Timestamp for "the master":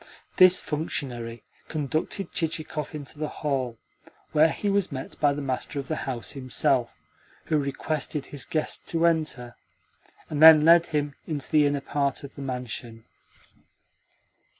5.31-5.77